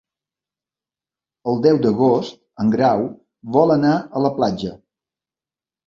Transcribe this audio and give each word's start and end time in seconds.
El 1.51 1.61
deu 1.67 1.77
d'agost 1.85 2.41
en 2.65 2.75
Grau 2.79 3.07
vol 3.61 3.79
anar 3.79 3.97
a 4.01 4.27
la 4.29 4.37
platja. 4.43 4.77